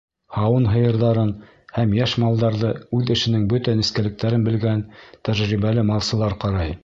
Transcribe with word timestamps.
Һауын 0.35 0.63
һыйырҙарын 0.69 1.33
һәм 1.75 1.93
йәш 1.97 2.15
малдарҙы 2.23 2.71
үҙ 2.99 3.11
эшенең 3.17 3.45
бөтә 3.53 3.77
нескәлектәрен 3.81 4.47
белгән 4.49 4.83
тәжрибәле 5.29 5.85
малсылар 5.93 6.41
ҡарай. 6.45 6.75